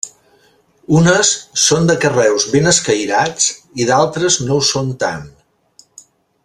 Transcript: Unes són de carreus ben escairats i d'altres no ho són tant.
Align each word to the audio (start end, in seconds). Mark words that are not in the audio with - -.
Unes 0.99 1.33
són 1.63 1.85
de 1.91 1.97
carreus 2.05 2.47
ben 2.55 2.71
escairats 2.73 3.51
i 3.85 3.89
d'altres 3.91 4.39
no 4.49 4.59
ho 4.61 4.69
són 4.75 4.93
tant. 5.05 5.33